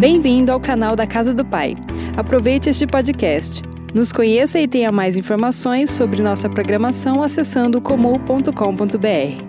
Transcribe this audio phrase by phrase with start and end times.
[0.00, 1.76] Bem-vindo ao canal da Casa do Pai.
[2.16, 3.60] Aproveite este podcast.
[3.94, 9.44] Nos conheça e tenha mais informações sobre nossa programação acessando comum.com.br.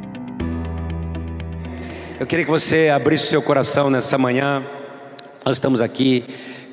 [2.20, 4.62] Eu queria que você abrisse seu coração nessa manhã.
[5.46, 6.26] Nós estamos aqui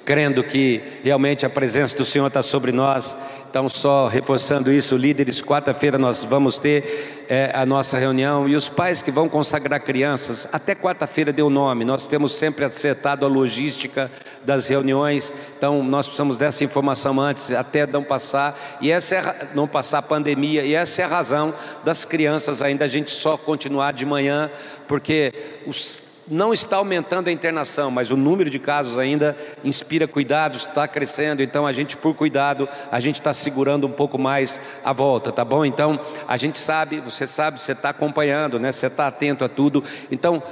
[0.04, 3.14] crendo que realmente a presença do Senhor está sobre nós.
[3.50, 8.68] Então, só reforçando isso, líderes, quarta-feira nós vamos ter é, a nossa reunião e os
[8.68, 11.82] pais que vão consagrar crianças, até quarta-feira deu nome.
[11.82, 14.10] Nós temos sempre acertado a logística
[14.44, 19.66] das reuniões, então nós precisamos dessa informação antes, até não passar, e essa é, não
[19.66, 23.92] passar a pandemia, e essa é a razão das crianças ainda a gente só continuar
[23.92, 24.50] de manhã,
[24.86, 25.32] porque
[25.66, 30.86] os não está aumentando a internação, mas o número de casos ainda inspira cuidados, está
[30.86, 35.32] crescendo, então a gente, por cuidado, a gente está segurando um pouco mais a volta,
[35.32, 35.64] tá bom?
[35.64, 38.72] Então a gente sabe, você sabe, você está acompanhando, né?
[38.72, 40.42] Você está atento a tudo, então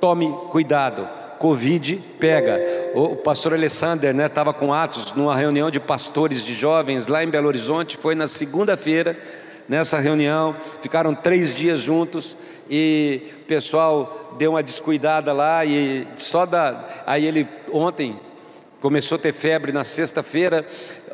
[0.00, 1.08] tome cuidado.
[1.38, 2.58] Covid pega.
[2.94, 7.28] O pastor Alessander estava né, com Atos numa reunião de pastores de jovens lá em
[7.28, 9.18] Belo Horizonte, foi na segunda-feira
[9.68, 12.36] nessa reunião, ficaram três dias juntos
[12.70, 17.02] e o pessoal deu uma descuidada lá e só da.
[17.06, 18.18] Aí ele ontem
[18.80, 20.66] começou a ter febre na sexta-feira,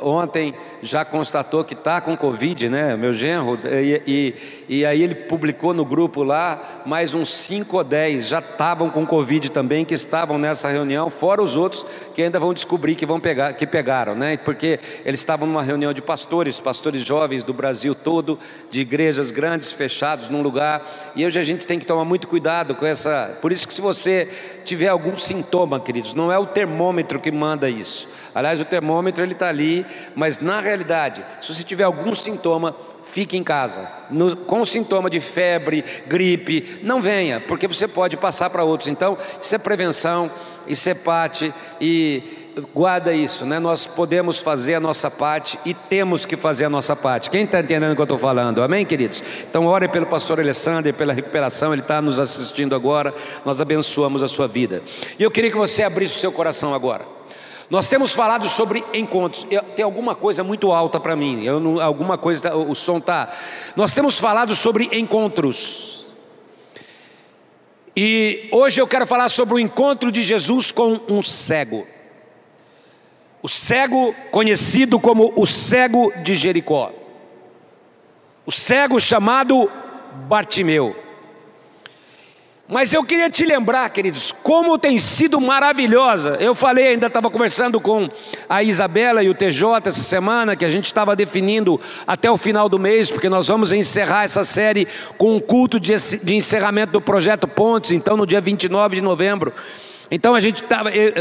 [0.02, 4.34] ontem já constatou que está com Covid, né, meu genro, e, e,
[4.68, 9.06] e, aí ele publicou no grupo lá, mais uns 5 ou 10 já estavam com
[9.06, 13.20] Covid também, que estavam nessa reunião, fora os outros que ainda vão descobrir que vão
[13.20, 17.94] pegar, que pegaram, né, porque eles estavam numa reunião de pastores, pastores jovens do Brasil
[17.94, 18.38] todo,
[18.70, 22.74] de igrejas grandes, fechados num lugar, e hoje a gente tem que tomar muito cuidado
[22.74, 24.28] com essa, por isso que se você
[24.62, 29.32] tiver algum sintoma, queridos, não é o termômetro que manda isso, aliás o termômetro ele
[29.32, 33.88] está ali, mas na realidade, se você tiver algum sintoma, fique em casa.
[34.10, 38.88] No, com sintoma de febre, gripe, não venha, porque você pode passar para outros.
[38.88, 40.30] Então, isso é prevenção,
[40.66, 42.41] isso é parte e
[42.74, 43.58] guarda isso, né?
[43.58, 47.30] Nós podemos fazer a nossa parte e temos que fazer a nossa parte.
[47.30, 48.62] Quem está entendendo o que eu estou falando?
[48.62, 49.22] Amém, queridos?
[49.48, 53.14] Então, ore pelo pastor Alessandro, pela recuperação, ele está nos assistindo agora.
[53.44, 54.82] Nós abençoamos a sua vida.
[55.18, 57.04] E eu queria que você abrisse o seu coração agora.
[57.70, 59.46] Nós temos falado sobre encontros.
[59.74, 61.42] Tem alguma coisa muito alta para mim.
[61.42, 63.30] Eu não, alguma coisa, o som tá.
[63.74, 66.06] Nós temos falado sobre encontros.
[67.96, 71.86] E hoje eu quero falar sobre o encontro de Jesus com um cego.
[73.42, 76.92] O cego conhecido como o cego de Jericó.
[78.46, 79.68] O cego chamado
[80.28, 80.96] Bartimeu.
[82.68, 86.38] Mas eu queria te lembrar, queridos, como tem sido maravilhosa.
[86.40, 88.08] Eu falei, ainda estava conversando com
[88.48, 92.68] a Isabela e o TJ essa semana, que a gente estava definindo até o final
[92.68, 94.88] do mês, porque nós vamos encerrar essa série
[95.18, 95.92] com um culto de,
[96.34, 99.52] encerramento do projeto Pontes, então no dia 29 de novembro.
[100.14, 100.62] Então a gente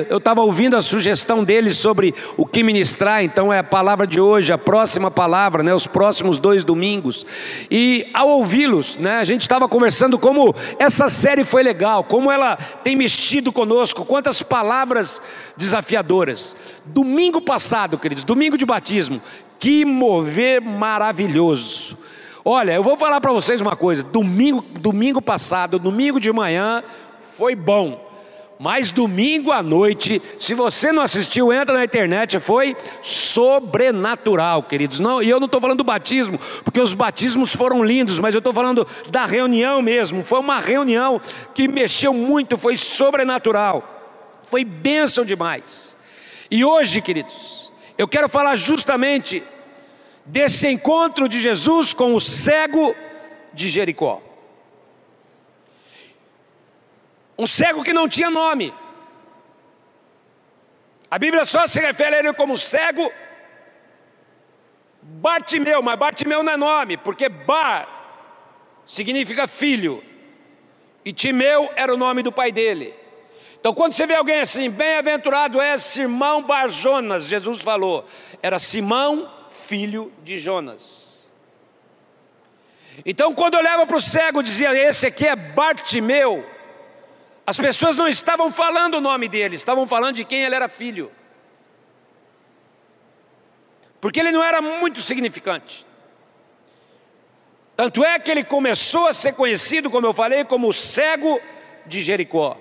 [0.10, 4.20] eu estava ouvindo a sugestão deles sobre o que ministrar, então é a palavra de
[4.20, 7.26] hoje, a próxima palavra, né, os próximos dois domingos.
[7.72, 12.58] E ao ouvi-los, né, a gente estava conversando como essa série foi legal, como ela
[12.58, 15.22] tem mexido conosco, quantas palavras
[15.56, 16.54] desafiadoras.
[16.84, 19.22] Domingo passado, queridos, domingo de batismo,
[19.58, 21.98] que mover maravilhoso.
[22.44, 26.84] Olha, eu vou falar para vocês uma coisa, domingo, domingo passado, domingo de manhã,
[27.38, 28.11] foi bom.
[28.64, 35.00] Mas domingo à noite, se você não assistiu, entra na internet, foi sobrenatural, queridos.
[35.00, 38.38] Não, e eu não estou falando do batismo, porque os batismos foram lindos, mas eu
[38.38, 40.24] estou falando da reunião mesmo.
[40.24, 41.20] Foi uma reunião
[41.56, 45.98] que mexeu muito, foi sobrenatural, foi bênção demais.
[46.52, 49.42] E hoje, queridos, eu quero falar justamente
[50.24, 52.94] desse encontro de Jesus com o cego
[53.56, 54.22] de Jericó.
[57.42, 58.72] Um cego que não tinha nome.
[61.10, 63.12] A Bíblia só se refere a ele como cego
[65.02, 67.88] Bartimeu, mas Bartimeu não é nome, porque Bar
[68.86, 70.04] significa filho,
[71.04, 72.94] e Timeu era o nome do pai dele.
[73.60, 78.06] Então, quando você vê alguém assim, bem-aventurado é Simão Bar Jonas, Jesus falou,
[78.40, 81.28] era Simão, filho de Jonas.
[83.04, 86.46] Então, quando olhava para o cego, dizia: Esse aqui é Bartimeu.
[87.52, 91.12] As pessoas não estavam falando o nome dele, estavam falando de quem ele era filho.
[94.00, 95.86] Porque ele não era muito significante.
[97.76, 101.42] Tanto é que ele começou a ser conhecido, como eu falei, como o cego
[101.86, 102.58] de Jericó.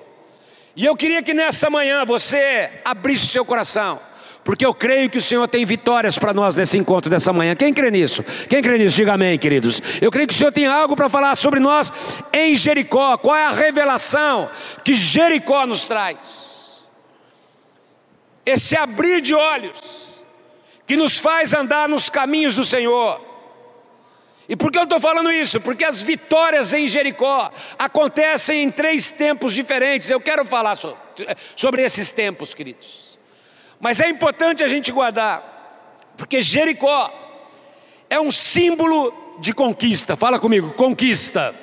[0.74, 4.00] E eu queria que nessa manhã você abrisse seu coração
[4.44, 7.54] porque eu creio que o Senhor tem vitórias para nós nesse encontro dessa manhã.
[7.54, 8.22] Quem crê nisso?
[8.48, 8.96] Quem crê nisso?
[8.96, 9.82] Diga amém, queridos.
[10.00, 11.92] Eu creio que o Senhor tem algo para falar sobre nós
[12.32, 13.16] em Jericó.
[13.18, 14.48] Qual é a revelação
[14.84, 16.50] que Jericó nos traz?
[18.44, 19.80] esse abrir de olhos,
[20.86, 23.28] que nos faz andar nos caminhos do Senhor.
[24.48, 25.60] E por que eu estou falando isso?
[25.60, 30.10] Porque as vitórias em Jericó acontecem em três tempos diferentes.
[30.10, 30.76] Eu quero falar
[31.54, 33.09] sobre esses tempos, queridos.
[33.80, 37.10] Mas é importante a gente guardar, porque Jericó
[38.10, 40.16] é um símbolo de conquista.
[40.16, 41.54] Fala comigo, conquista.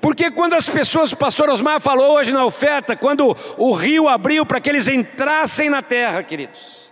[0.00, 4.46] Porque quando as pessoas, o pastor Osmar falou hoje na oferta, quando o rio abriu
[4.46, 6.90] para que eles entrassem na terra, queridos.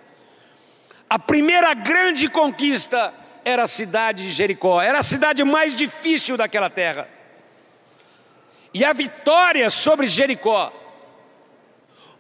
[1.09, 3.15] A primeira grande conquista
[3.45, 7.09] era a cidade de Jericó, era a cidade mais difícil daquela terra.
[8.75, 10.73] E a vitória sobre Jericó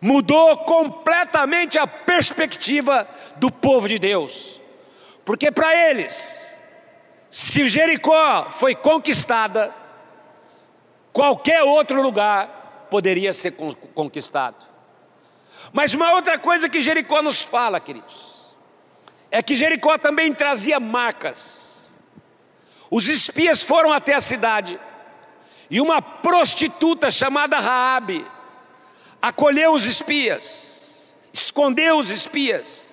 [0.05, 4.61] mudou completamente a perspectiva do povo de Deus.
[5.25, 6.55] Porque para eles,
[7.31, 9.75] se Jericó foi conquistada,
[11.11, 13.53] qualquer outro lugar poderia ser
[13.95, 14.67] conquistado.
[15.73, 18.55] Mas uma outra coisa que Jericó nos fala, queridos,
[19.31, 21.97] é que Jericó também trazia marcas.
[22.91, 24.79] Os espias foram até a cidade
[25.71, 28.34] e uma prostituta chamada Raabe
[29.29, 32.93] acolheu os espias, escondeu os espias.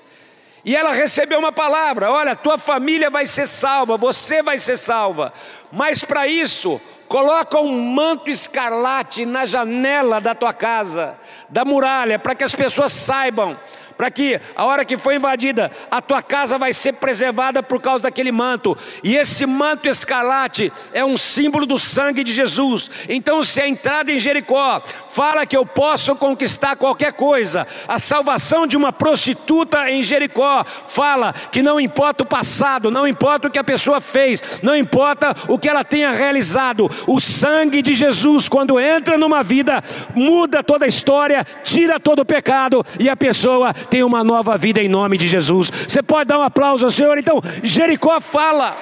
[0.64, 5.34] E ela recebeu uma palavra: olha, tua família vai ser salva, você vai ser salva.
[5.72, 6.80] Mas para isso,
[7.12, 11.20] Coloca um manto escarlate na janela da tua casa,
[11.50, 13.60] da muralha, para que as pessoas saibam
[14.02, 18.02] para que a hora que for invadida, a tua casa vai ser preservada por causa
[18.02, 18.76] daquele manto.
[19.04, 22.90] E esse manto escarlate é um símbolo do sangue de Jesus.
[23.08, 28.66] Então, se a entrada em Jericó fala que eu posso conquistar qualquer coisa, a salvação
[28.66, 33.60] de uma prostituta em Jericó fala que não importa o passado, não importa o que
[33.60, 38.80] a pessoa fez, não importa o que ela tenha realizado, o sangue de Jesus, quando
[38.80, 39.84] entra numa vida,
[40.16, 44.82] muda toda a história, tira todo o pecado e a pessoa tem uma nova vida
[44.82, 45.70] em nome de Jesus.
[45.70, 47.18] Você pode dar um aplauso ao Senhor?
[47.18, 48.78] Então, Jericó fala.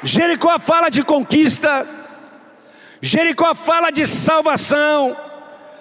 [0.00, 1.86] Jericó fala de conquista,
[3.00, 5.16] Jericó fala de salvação,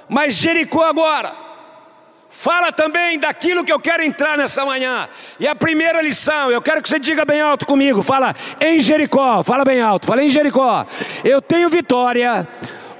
[0.09, 1.35] mas Jericó agora
[2.29, 5.07] fala também daquilo que eu quero entrar nessa manhã.
[5.39, 9.43] E a primeira lição, eu quero que você diga bem alto comigo, fala em Jericó,
[9.43, 10.85] fala bem alto, fala em Jericó.
[11.23, 12.47] Eu tenho vitória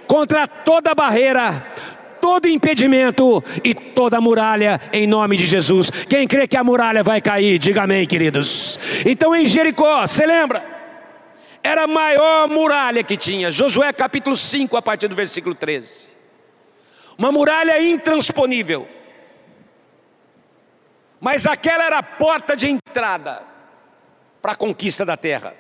[0.06, 1.66] contra toda barreira,
[2.24, 5.90] todo impedimento e toda muralha em nome de Jesus.
[5.90, 8.80] Quem crê que a muralha vai cair, diga amém, queridos.
[9.06, 10.64] Então em Jericó, você lembra?
[11.62, 16.14] Era a maior muralha que tinha, Josué capítulo 5, a partir do versículo 13.
[17.18, 18.88] Uma muralha intransponível.
[21.20, 23.44] Mas aquela era a porta de entrada
[24.42, 25.54] para a conquista da terra.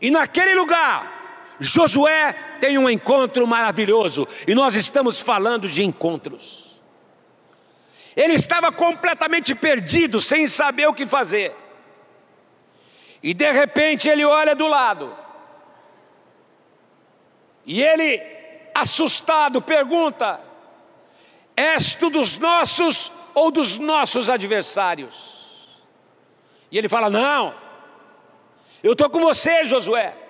[0.00, 6.80] E naquele lugar, Josué tem um encontro maravilhoso, e nós estamos falando de encontros.
[8.14, 11.56] Ele estava completamente perdido, sem saber o que fazer.
[13.20, 15.12] E de repente ele olha do lado.
[17.66, 18.22] E ele,
[18.72, 20.38] assustado, pergunta:
[21.56, 25.68] És tu dos nossos ou dos nossos adversários?
[26.70, 27.56] E ele fala: Não,
[28.84, 30.21] eu estou com você, Josué.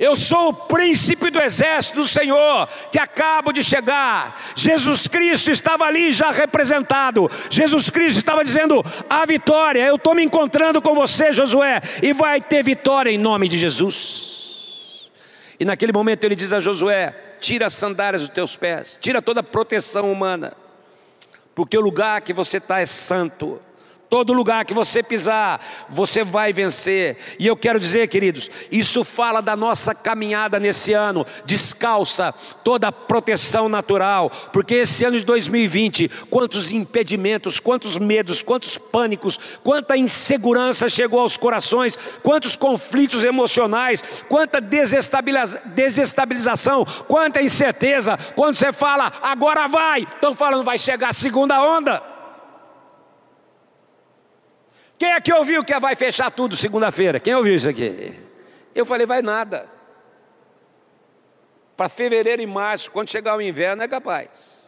[0.00, 4.40] Eu sou o príncipe do exército do Senhor, que acabo de chegar.
[4.56, 7.30] Jesus Cristo estava ali já representado.
[7.50, 12.40] Jesus Cristo estava dizendo: a vitória, eu estou me encontrando com você, Josué, e vai
[12.40, 15.10] ter vitória em nome de Jesus.
[15.60, 19.40] E naquele momento ele diz a Josué: tira as sandálias dos teus pés, tira toda
[19.40, 20.54] a proteção humana,
[21.54, 23.60] porque o lugar que você está é santo.
[24.10, 27.16] Todo lugar que você pisar, você vai vencer.
[27.38, 31.24] E eu quero dizer, queridos, isso fala da nossa caminhada nesse ano.
[31.44, 38.76] Descalça toda a proteção natural, porque esse ano de 2020, quantos impedimentos, quantos medos, quantos
[38.76, 48.18] pânicos, quanta insegurança chegou aos corações, quantos conflitos emocionais, quanta desestabilização, quanta incerteza.
[48.34, 52.09] Quando você fala, agora vai, estão falando, vai chegar a segunda onda.
[55.00, 57.18] Quem é que ouviu que vai fechar tudo segunda-feira?
[57.18, 58.14] Quem ouviu isso aqui?
[58.74, 59.66] Eu falei, vai nada.
[61.74, 64.62] Para fevereiro e março, quando chegar o inverno, é capaz.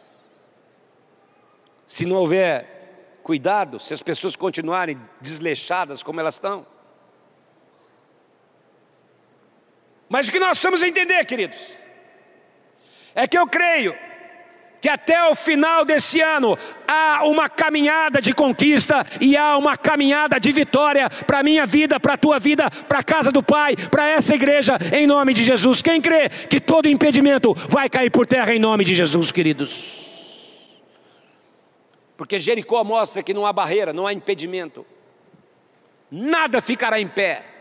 [1.85, 6.65] Se não houver cuidado, se as pessoas continuarem desleixadas como elas estão.
[10.09, 11.79] Mas o que nós precisamos entender, queridos,
[13.13, 13.95] é que eu creio
[14.83, 20.37] que até o final desse ano há uma caminhada de conquista e há uma caminhada
[20.41, 23.77] de vitória para a minha vida, para a tua vida, para a casa do Pai,
[23.77, 25.81] para essa igreja, em nome de Jesus.
[25.81, 30.51] Quem crê que todo impedimento vai cair por terra em nome de Jesus, queridos?
[32.17, 34.85] Porque Jericó mostra que não há barreira, não há impedimento,
[36.11, 37.52] nada ficará em pé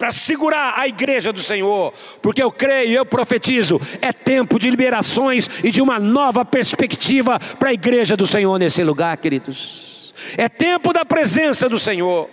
[0.00, 1.92] para segurar a igreja do Senhor,
[2.22, 7.68] porque eu creio, eu profetizo, é tempo de liberações e de uma nova perspectiva para
[7.68, 10.14] a igreja do Senhor nesse lugar, queridos.
[10.38, 12.30] É tempo da presença do Senhor.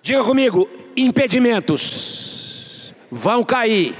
[0.00, 3.96] Diga comigo, impedimentos vão cair.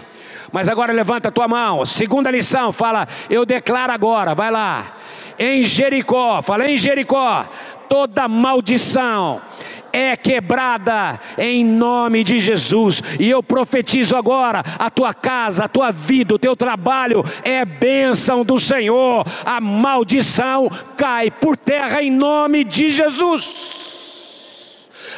[0.52, 1.84] Mas agora levanta a tua mão.
[1.86, 4.96] Segunda lição, fala, eu declaro agora, vai lá.
[5.36, 7.48] Em Jericó, fala em Jericó,
[7.88, 9.49] toda maldição
[9.92, 13.02] é quebrada em nome de Jesus.
[13.18, 18.44] E eu profetizo agora: a tua casa, a tua vida, o teu trabalho é bênção
[18.44, 19.24] do Senhor.
[19.44, 23.80] A maldição cai por terra em nome de Jesus.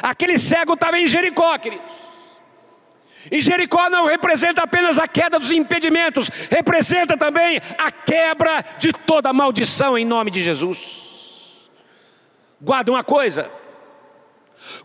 [0.01, 2.03] Aquele cego estava em Jericó, queridos.
[3.31, 9.31] E Jericó não representa apenas a queda dos impedimentos, representa também a quebra de toda
[9.31, 11.69] maldição em nome de Jesus.
[12.61, 13.49] Guarda uma coisa: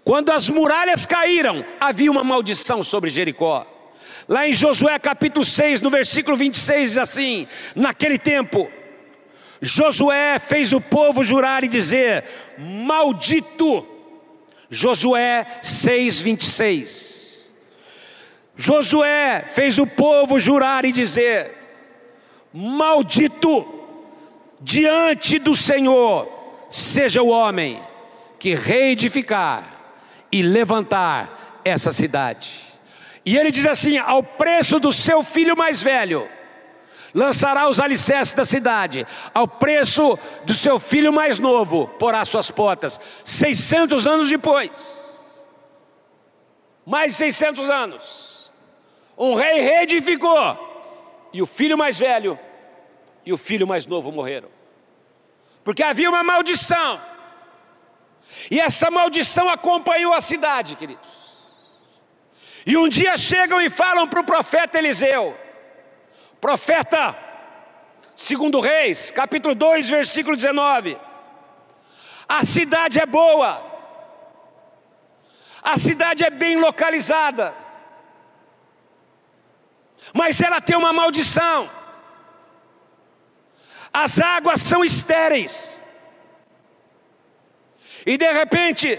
[0.05, 3.67] quando as muralhas caíram, havia uma maldição sobre Jericó.
[4.29, 8.71] Lá em Josué capítulo 6, no versículo 26, diz assim: Naquele tempo,
[9.61, 12.25] Josué fez o povo jurar e dizer:
[12.59, 13.87] Maldito.
[14.71, 17.55] Josué 6, 26.
[18.55, 21.57] Josué fez o povo jurar e dizer:
[22.53, 23.67] Maldito
[24.61, 26.29] diante do Senhor
[26.69, 27.81] seja o homem
[28.39, 29.78] que reedificar
[30.31, 32.67] e levantar essa cidade.
[33.25, 36.29] E ele diz assim: ao preço do seu filho mais velho,
[37.15, 43.01] lançará os alicerces da cidade, ao preço do seu filho mais novo, porá suas portas.
[43.25, 44.71] 600 anos depois,
[46.87, 48.51] mais 600 anos,
[49.17, 50.67] um rei reedificou,
[51.33, 52.39] e o filho mais velho
[53.27, 54.49] e o filho mais novo morreram,
[55.63, 56.99] porque havia uma maldição
[58.51, 61.29] e essa maldição acompanhou a cidade, queridos.
[62.67, 65.37] E um dia chegam e falam para o profeta Eliseu,
[66.41, 67.19] profeta,
[68.15, 70.99] segundo Reis, capítulo 2, versículo 19:
[72.29, 73.65] a cidade é boa,
[75.63, 77.55] a cidade é bem localizada,
[80.13, 81.71] mas ela tem uma maldição,
[83.93, 85.83] as águas são estéreis,
[88.09, 88.99] e de repente,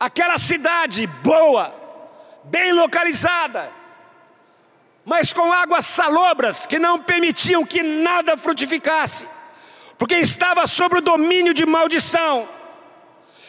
[0.00, 1.70] aquela cidade boa,
[2.44, 3.70] bem localizada,
[5.04, 9.28] mas com águas salobras que não permitiam que nada frutificasse,
[9.98, 12.48] porque estava sob o domínio de maldição.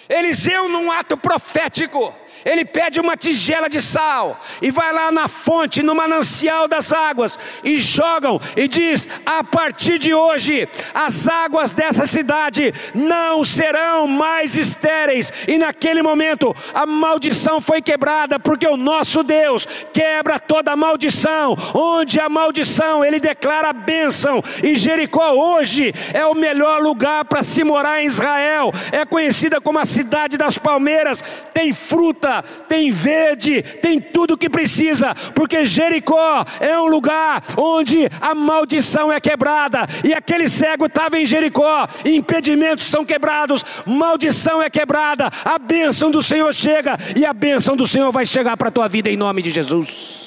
[0.09, 2.13] Eliseu, num ato profético,
[2.45, 7.37] ele pede uma tigela de sal e vai lá na fonte, no manancial das águas
[7.63, 14.55] e jogam e diz: a partir de hoje as águas dessa cidade não serão mais
[14.55, 15.31] estéreis.
[15.47, 21.57] E naquele momento a maldição foi quebrada, porque o nosso Deus quebra toda maldição.
[21.73, 24.41] Onde a maldição, ele declara a bênção.
[24.63, 28.71] E Jericó hoje é o melhor lugar para se morar em Israel.
[28.91, 32.28] É conhecida como a cidade das palmeiras, tem fruta
[32.67, 39.11] tem verde, tem tudo o que precisa, porque Jericó é um lugar onde a maldição
[39.11, 45.57] é quebrada, e aquele cego estava em Jericó, impedimentos são quebrados, maldição é quebrada, a
[45.57, 49.09] bênção do Senhor chega, e a bênção do Senhor vai chegar para a tua vida
[49.09, 50.19] em nome de Jesus.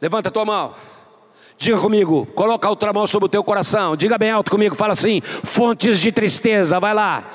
[0.00, 0.74] Levanta a tua mão.
[1.58, 3.94] Diga comigo, coloca a outra mão sobre o teu coração.
[3.94, 7.30] Diga bem alto comigo, fala assim: fontes de tristeza, vai lá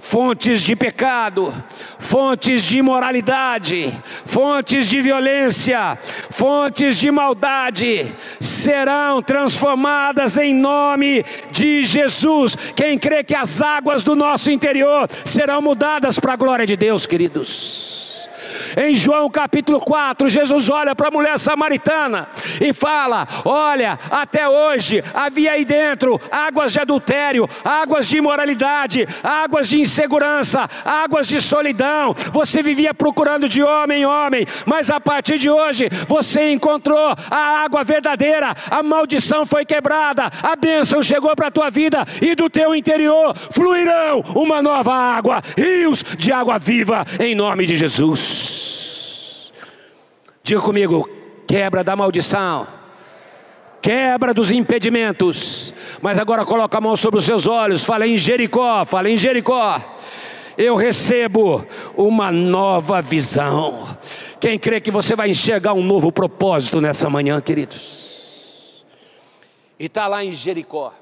[0.00, 1.52] fontes de pecado,
[1.98, 3.92] fontes de imoralidade,
[4.24, 5.98] fontes de violência,
[6.30, 12.56] fontes de maldade serão transformadas em nome de Jesus.
[12.74, 17.06] Quem crê que as águas do nosso interior serão mudadas para a glória de Deus,
[17.06, 17.97] queridos.
[18.76, 22.28] Em João capítulo 4, Jesus olha para a mulher samaritana
[22.60, 29.68] e fala: Olha, até hoje havia aí dentro águas de adultério, águas de imoralidade, águas
[29.68, 32.14] de insegurança, águas de solidão.
[32.32, 37.64] Você vivia procurando de homem em homem, mas a partir de hoje você encontrou a
[37.64, 42.48] água verdadeira, a maldição foi quebrada, a bênção chegou para a tua vida e do
[42.50, 48.67] teu interior fluirão uma nova água, rios de água viva, em nome de Jesus.
[50.48, 51.06] Diga comigo,
[51.46, 52.66] quebra da maldição,
[53.82, 55.74] quebra dos impedimentos.
[56.00, 59.78] Mas agora coloca a mão sobre os seus olhos, fala em Jericó, fala em Jericó.
[60.56, 63.94] Eu recebo uma nova visão.
[64.40, 68.86] Quem crê que você vai enxergar um novo propósito nessa manhã, queridos?
[69.78, 70.94] E está lá em Jericó.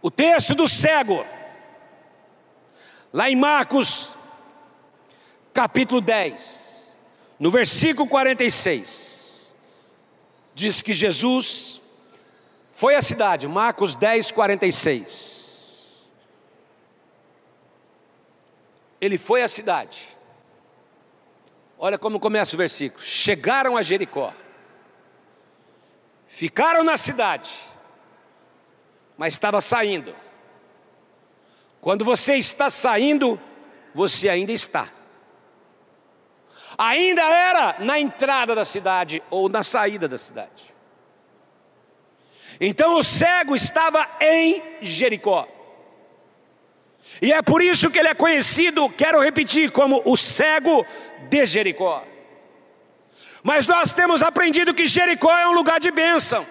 [0.00, 1.26] O texto do cego,
[3.12, 4.16] lá em Marcos,
[5.58, 6.96] capítulo 10,
[7.36, 9.52] no versículo 46,
[10.54, 11.82] diz que Jesus
[12.70, 16.06] foi à cidade, Marcos 10, 46.
[19.00, 20.08] Ele foi à cidade.
[21.76, 23.02] Olha como começa o versículo.
[23.02, 24.32] Chegaram a Jericó.
[26.28, 27.50] Ficaram na cidade
[29.16, 30.14] mas estava saindo.
[31.80, 33.40] Quando você está saindo,
[33.92, 34.97] você ainda está.
[36.78, 40.72] Ainda era na entrada da cidade ou na saída da cidade.
[42.60, 45.48] Então o cego estava em Jericó.
[47.20, 50.86] E é por isso que ele é conhecido, quero repetir, como o cego
[51.28, 52.04] de Jericó.
[53.42, 56.46] Mas nós temos aprendido que Jericó é um lugar de bênção.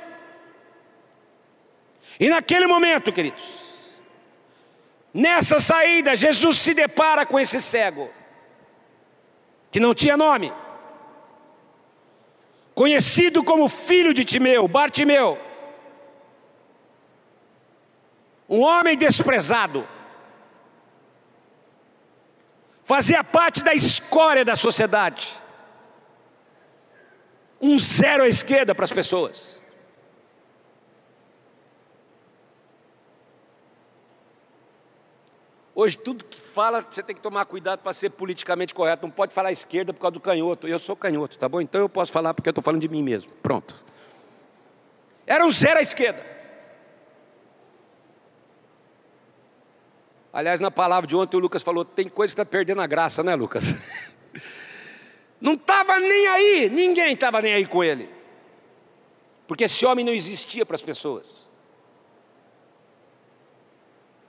[2.19, 3.91] E naquele momento, queridos,
[5.13, 8.09] nessa saída, Jesus se depara com esse cego,
[9.77, 10.51] que não tinha nome,
[12.73, 15.37] conhecido como filho de Timeu, Bartimeu,
[18.49, 19.87] um homem desprezado,
[22.81, 25.31] fazia parte da escória da sociedade,
[27.61, 29.63] um zero à esquerda para as pessoas.
[35.79, 39.05] Hoje, tudo que fala, você tem que tomar cuidado para ser politicamente correto.
[39.05, 40.67] Não pode falar esquerda por causa do canhoto.
[40.67, 41.61] Eu sou canhoto, tá bom?
[41.61, 43.31] Então eu posso falar porque eu estou falando de mim mesmo.
[43.43, 43.75] Pronto.
[45.27, 46.25] Era um zero à esquerda.
[50.33, 53.21] Aliás, na palavra de ontem, o Lucas falou: tem coisa que está perdendo a graça,
[53.21, 53.75] né, Lucas?
[55.39, 58.09] Não estava nem aí, ninguém estava nem aí com ele.
[59.45, 61.51] Porque esse homem não existia para as pessoas.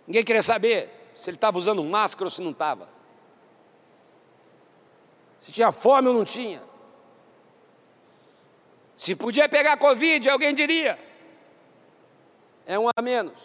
[0.06, 2.88] Ninguém queria saber se ele estava usando máscara ou se não estava.
[5.40, 6.62] Se tinha fome ou não tinha.
[8.96, 10.96] Se podia pegar Covid, alguém diria.
[12.64, 13.36] É um a menos.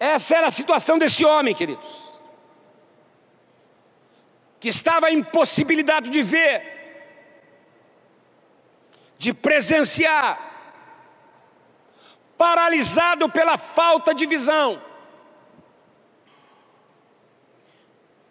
[0.00, 2.10] Essa era a situação desse homem, queridos.
[4.58, 6.62] Que estava impossibilidade de ver,
[9.18, 10.53] de presenciar,
[12.36, 14.82] paralisado pela falta de visão,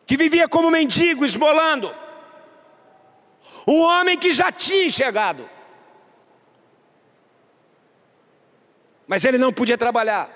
[0.06, 1.94] que vivia como mendigo, esmolando,
[3.68, 5.50] um homem que já tinha enxergado,
[9.08, 10.30] mas ele não podia trabalhar,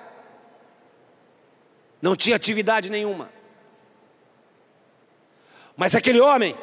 [2.01, 3.31] não tinha atividade nenhuma.
[5.75, 6.57] Mas aquele homem,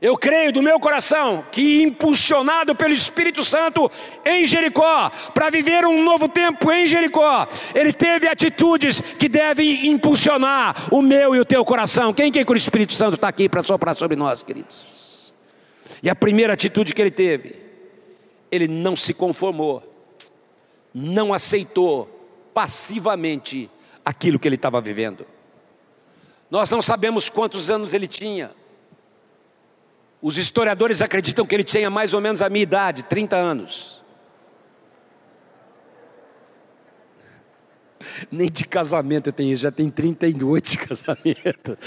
[0.00, 3.90] eu creio do meu coração que, impulsionado pelo Espírito Santo
[4.24, 10.94] em Jericó, para viver um novo tempo em Jericó, ele teve atitudes que devem impulsionar
[10.94, 12.14] o meu e o teu coração.
[12.14, 15.32] Quem que o Espírito Santo está aqui para soprar sobre nós, queridos?
[16.00, 17.56] E a primeira atitude que ele teve,
[18.52, 19.82] ele não se conformou,
[20.94, 22.08] não aceitou
[22.54, 23.68] passivamente
[24.04, 25.26] aquilo que ele estava vivendo.
[26.48, 28.52] Nós não sabemos quantos anos ele tinha.
[30.20, 34.02] Os historiadores acreditam que ele tinha mais ou menos a minha idade, 30 anos.
[38.30, 41.78] Nem de casamento eu tenho isso, já tem 38 de casamento.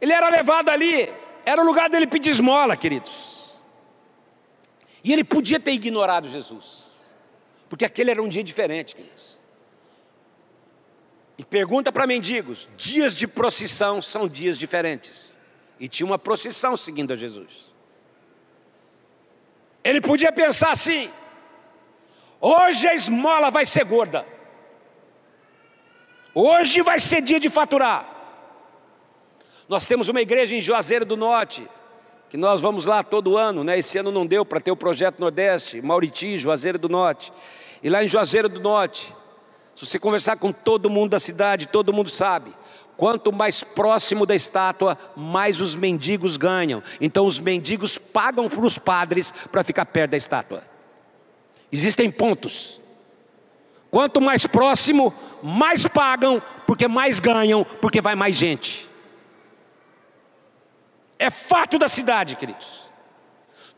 [0.00, 1.12] Ele era levado ali,
[1.44, 3.52] era o lugar dele pedir esmola, queridos.
[5.02, 7.08] E ele podia ter ignorado Jesus,
[7.68, 9.29] porque aquele era um dia diferente, queridos.
[11.40, 15.34] E pergunta para mendigos: dias de procissão são dias diferentes.
[15.78, 17.72] E tinha uma procissão seguindo a Jesus.
[19.82, 21.10] Ele podia pensar assim:
[22.38, 24.26] hoje a esmola vai ser gorda.
[26.34, 28.06] Hoje vai ser dia de faturar.
[29.66, 31.66] Nós temos uma igreja em Juazeiro do Norte,
[32.28, 33.78] que nós vamos lá todo ano, né?
[33.78, 37.32] Esse ano não deu para ter o projeto Nordeste, Mauriti, Juazeiro do Norte.
[37.82, 39.10] E lá em Juazeiro do Norte,
[39.74, 42.54] se você conversar com todo mundo da cidade, todo mundo sabe.
[42.96, 46.82] Quanto mais próximo da estátua, mais os mendigos ganham.
[47.00, 50.62] Então os mendigos pagam para os padres para ficar perto da estátua.
[51.72, 52.78] Existem pontos.
[53.90, 58.88] Quanto mais próximo, mais pagam, porque mais ganham, porque vai mais gente.
[61.18, 62.79] É fato da cidade, queridos.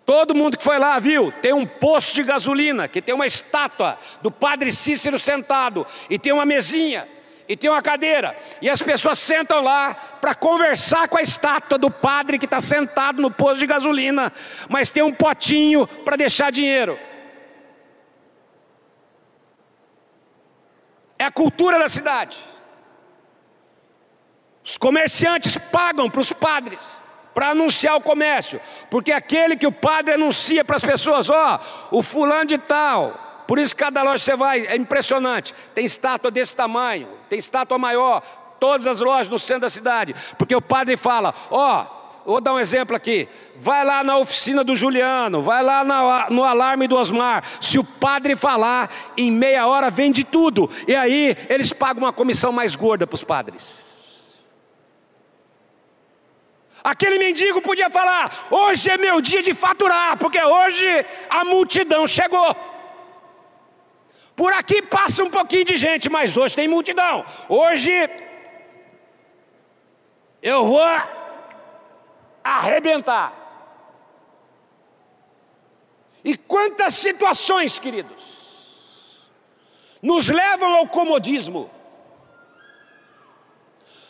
[0.05, 3.99] Todo mundo que foi lá viu, tem um posto de gasolina, que tem uma estátua
[4.21, 7.09] do padre Cícero sentado, e tem uma mesinha,
[7.49, 11.91] e tem uma cadeira, e as pessoas sentam lá para conversar com a estátua do
[11.91, 14.33] padre que está sentado no posto de gasolina,
[14.69, 16.99] mas tem um potinho para deixar dinheiro.
[21.17, 22.39] É a cultura da cidade.
[24.65, 27.02] Os comerciantes pagam para os padres
[27.35, 31.99] para anunciar o comércio, porque aquele que o padre anuncia para as pessoas, ó, oh,
[31.99, 33.45] o fulano de tal.
[33.47, 35.55] Por isso cada loja você vai é impressionante.
[35.75, 38.23] Tem estátua desse tamanho, tem estátua maior,
[38.61, 42.55] todas as lojas no centro da cidade, porque o padre fala, ó, oh, Vou dar
[42.55, 43.29] um exemplo aqui.
[43.57, 45.85] Vai lá na oficina do Juliano, vai lá
[46.31, 47.43] no alarme do Osmar.
[47.61, 50.71] Se o padre falar, em meia hora vende tudo.
[50.87, 53.92] E aí eles pagam uma comissão mais gorda para os padres.
[56.83, 60.87] Aquele mendigo podia falar: hoje é meu dia de faturar, porque hoje
[61.31, 62.57] a multidão chegou.
[64.35, 67.25] Por aqui passa um pouquinho de gente, mas hoje tem multidão.
[67.49, 67.93] Hoje
[70.43, 71.03] eu vou
[72.43, 73.33] arrebentar.
[76.25, 79.21] E quantas situações, queridos,
[80.01, 81.71] nos levam ao comodismo,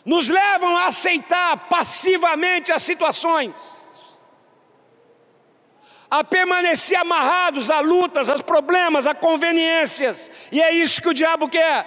[0.04, 3.54] nos levam a aceitar passivamente as situações,
[6.10, 11.48] a permanecer amarrados a lutas, a problemas, a conveniências, e é isso que o diabo
[11.48, 11.86] quer.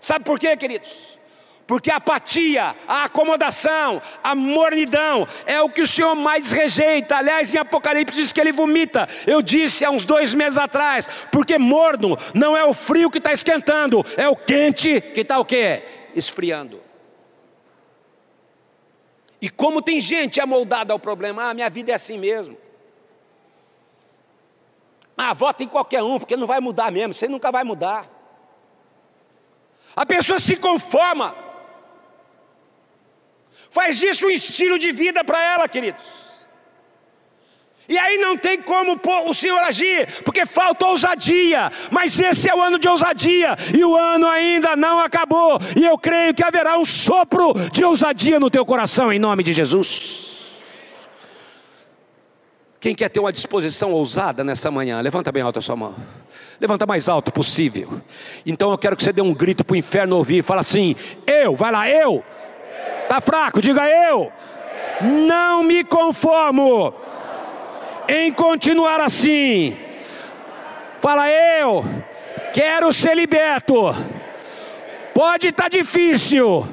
[0.00, 1.18] Sabe por quê, queridos?
[1.66, 7.16] Porque a apatia, a acomodação, a mornidão é o que o Senhor mais rejeita.
[7.16, 9.08] Aliás, em Apocalipse diz que ele vomita.
[9.26, 13.32] Eu disse há uns dois meses atrás, porque morno não é o frio que está
[13.32, 15.82] esquentando, é o quente que está o quê?
[16.14, 16.83] Esfriando.
[19.44, 22.56] E como tem gente amoldada ao problema, ah, minha vida é assim mesmo.
[25.14, 28.08] Ah, vota em qualquer um, porque não vai mudar mesmo, você nunca vai mudar.
[29.94, 31.36] A pessoa se conforma
[33.70, 36.00] Faz disso um estilo de vida para ela, queridos.
[37.88, 41.70] E aí não tem como o Senhor agir, porque falta ousadia.
[41.90, 45.58] Mas esse é o ano de ousadia, e o ano ainda não acabou.
[45.76, 49.52] E eu creio que haverá um sopro de ousadia no teu coração, em nome de
[49.52, 50.22] Jesus.
[52.80, 55.00] Quem quer ter uma disposição ousada nessa manhã?
[55.00, 55.94] Levanta bem alto a sua mão.
[56.60, 58.00] Levanta mais alto possível.
[58.44, 60.42] Então eu quero que você dê um grito para o inferno ouvir.
[60.42, 60.94] Fala assim:
[61.26, 62.22] Eu, vai lá, eu
[63.04, 64.32] Está fraco, diga eu.
[65.00, 66.92] Não me conformo
[68.08, 69.76] em continuar assim.
[70.98, 71.84] Fala eu.
[72.52, 73.94] Quero ser liberto.
[75.14, 76.66] Pode estar tá difícil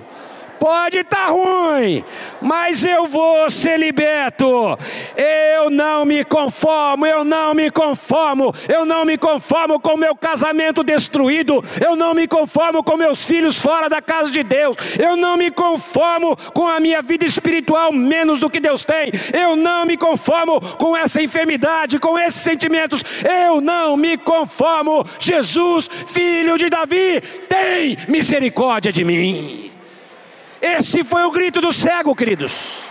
[0.62, 2.06] Pode estar tá ruim,
[2.40, 4.78] mas eu vou ser liberto.
[5.18, 10.84] Eu não me conformo, eu não me conformo, eu não me conformo com meu casamento
[10.84, 15.36] destruído, eu não me conformo com meus filhos fora da casa de Deus, eu não
[15.36, 19.98] me conformo com a minha vida espiritual menos do que Deus tem, eu não me
[19.98, 23.04] conformo com essa enfermidade, com esses sentimentos,
[23.46, 25.04] eu não me conformo.
[25.20, 27.20] Jesus, filho de Davi,
[27.50, 29.71] tem misericórdia de mim.
[30.62, 32.84] Esse foi o grito do cego, queridos.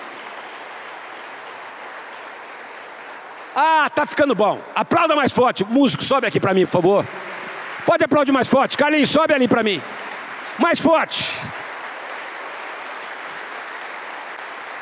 [3.54, 4.60] Ah, tá ficando bom.
[4.74, 5.64] Aplauda mais forte.
[5.64, 7.06] Músico, sobe aqui para mim, por favor.
[7.86, 8.76] Pode aplaudir mais forte.
[8.76, 9.80] Carlinhos, sobe ali para mim.
[10.58, 11.38] Mais forte.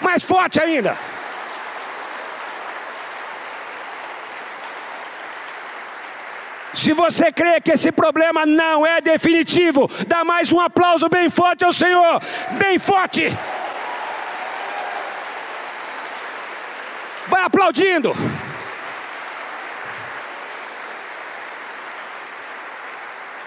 [0.00, 0.96] Mais forte ainda.
[6.74, 11.64] Se você crê que esse problema não é definitivo, dá mais um aplauso bem forte
[11.64, 12.20] ao Senhor,
[12.58, 13.36] bem forte.
[17.28, 18.14] Vai aplaudindo.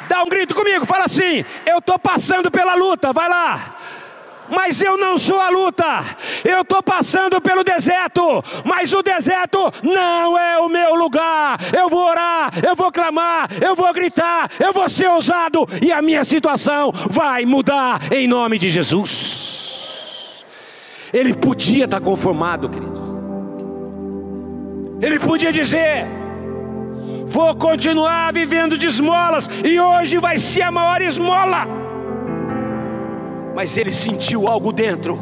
[0.07, 3.77] Dá um grito comigo, fala assim: Eu estou passando pela luta, vai lá
[4.51, 6.05] mas eu não sou a luta.
[6.43, 8.21] Eu estou passando pelo deserto,
[8.65, 11.57] mas o deserto não é o meu lugar.
[11.75, 16.01] Eu vou orar, eu vou clamar, eu vou gritar, eu vou ser ousado e a
[16.01, 20.43] minha situação vai mudar em nome de Jesus.
[21.13, 23.11] Ele podia estar conformado, querido.
[25.01, 26.05] Ele podia dizer:
[27.25, 31.90] Vou continuar vivendo de esmolas, e hoje vai ser a maior esmola
[33.61, 35.19] mas ele sentiu algo dentro.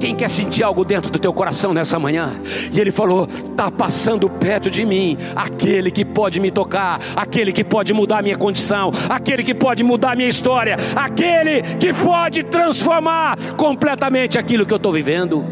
[0.00, 2.40] Quem quer sentir algo dentro do teu coração nessa manhã?
[2.72, 7.62] E ele falou: está passando perto de mim aquele que pode me tocar, aquele que
[7.62, 12.44] pode mudar a minha condição, aquele que pode mudar a minha história, aquele que pode
[12.44, 15.44] transformar completamente aquilo que eu estou vivendo.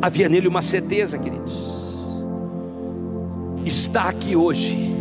[0.00, 1.92] Havia nele uma certeza, queridos.
[3.64, 4.94] Está aqui hoje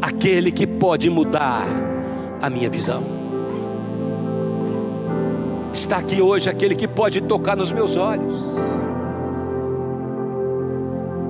[0.00, 1.66] aquele que pode mudar
[2.40, 3.19] a minha visão.
[5.72, 8.34] Está aqui hoje aquele que pode tocar nos meus olhos.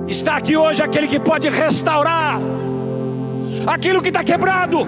[0.07, 2.41] Está aqui hoje aquele que pode restaurar
[3.67, 4.87] aquilo que está quebrado.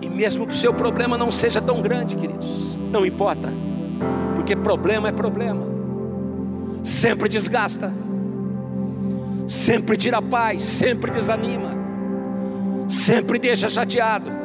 [0.00, 3.52] E mesmo que o seu problema não seja tão grande, queridos, não importa,
[4.36, 5.66] porque problema é problema,
[6.84, 7.92] sempre desgasta,
[9.46, 11.72] sempre tira paz, sempre desanima,
[12.88, 14.37] sempre deixa chateado.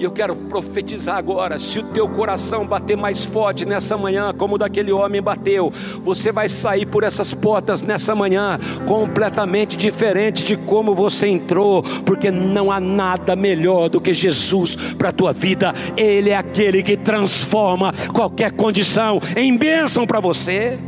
[0.00, 4.54] E eu quero profetizar agora: se o teu coração bater mais forte nessa manhã, como
[4.54, 5.70] o daquele homem bateu,
[6.02, 12.30] você vai sair por essas portas nessa manhã completamente diferente de como você entrou, porque
[12.30, 15.74] não há nada melhor do que Jesus para a tua vida.
[15.98, 20.78] Ele é aquele que transforma qualquer condição em bênção para você.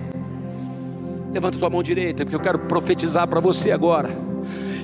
[1.35, 4.32] Levanta tua mão direita, porque eu quero profetizar para você agora.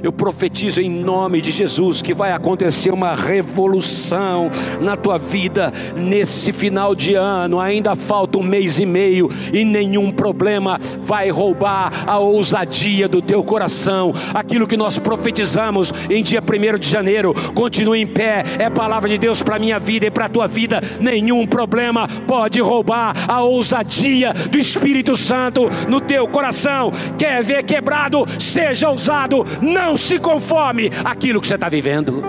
[0.03, 6.53] Eu profetizo em nome de Jesus que vai acontecer uma revolução na tua vida nesse
[6.53, 7.61] final de ano.
[7.61, 13.43] Ainda falta um mês e meio e nenhum problema vai roubar a ousadia do teu
[13.43, 14.13] coração.
[14.33, 18.45] Aquilo que nós profetizamos em dia 1 de janeiro continua em pé.
[18.59, 20.81] É palavra de Deus para minha vida e para a tua vida.
[21.01, 26.93] Nenhum problema pode roubar a ousadia do Espírito Santo no teu coração.
[27.19, 28.25] Quer ver quebrado?
[28.39, 29.45] Seja ousado.
[29.61, 32.23] Não não se conforme aquilo que você está vivendo.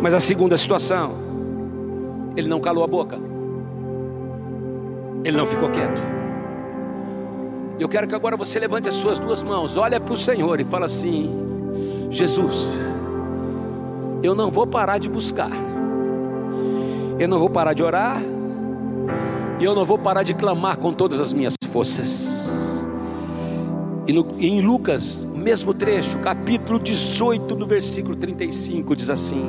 [0.00, 1.14] Mas a segunda situação,
[2.34, 3.18] ele não calou a boca,
[5.22, 6.00] ele não ficou quieto.
[7.78, 10.64] Eu quero que agora você levante as suas duas mãos, olha para o Senhor e
[10.64, 11.30] fala assim:
[12.08, 12.78] Jesus,
[14.22, 15.50] eu não vou parar de buscar,
[17.18, 18.22] eu não vou parar de orar,
[19.60, 22.46] e eu não vou parar de clamar com todas as minhas forças.
[24.06, 29.48] E no, em Lucas mesmo trecho, capítulo 18, no versículo 35, diz assim: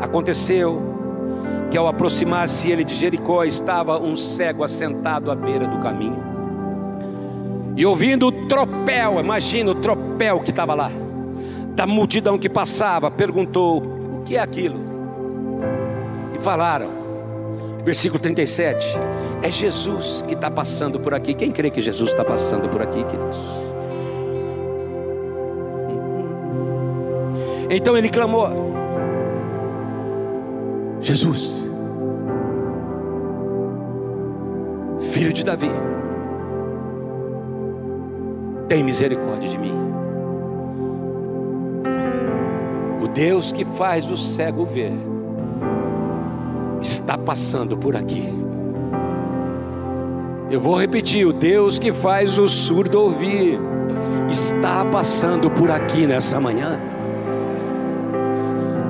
[0.00, 0.80] Aconteceu
[1.70, 6.16] que ao aproximar-se ele de Jericó, estava um cego assentado à beira do caminho.
[7.76, 10.90] E ouvindo o tropel, imagina o tropel que estava lá,
[11.74, 14.80] da multidão que passava, perguntou: O que é aquilo?
[16.34, 16.88] E falaram,
[17.84, 18.96] versículo 37,
[19.42, 21.34] é Jesus que está passando por aqui.
[21.34, 23.77] Quem crê que Jesus está passando por aqui, queridos?
[27.70, 28.48] Então ele clamou:
[31.00, 31.70] Jesus,
[35.12, 35.70] filho de Davi,
[38.68, 39.74] tem misericórdia de mim.
[43.02, 44.92] O Deus que faz o cego ver,
[46.80, 48.24] está passando por aqui.
[50.50, 53.58] Eu vou repetir: o Deus que faz o surdo ouvir,
[54.30, 56.80] está passando por aqui nessa manhã.